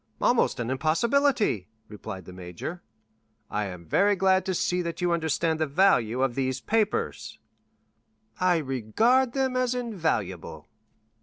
"Almost 0.19 0.59
an 0.59 0.71
impossibility," 0.71 1.69
replied 1.87 2.25
the 2.25 2.33
major. 2.33 2.81
"I 3.51 3.65
am 3.67 3.85
very 3.85 4.15
glad 4.15 4.47
to 4.47 4.55
see 4.55 4.81
that 4.81 4.99
you 4.99 5.11
understand 5.11 5.59
the 5.59 5.67
value 5.67 6.23
of 6.23 6.33
these 6.33 6.59
papers." 6.59 7.37
"I 8.39 8.57
regard 8.57 9.33
them 9.33 9.55
as 9.55 9.75
invaluable." 9.75 10.67